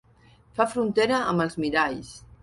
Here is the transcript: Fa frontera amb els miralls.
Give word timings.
Fa 0.59 0.65
frontera 0.69 1.19
amb 1.33 1.43
els 1.45 1.57
miralls. 1.65 2.15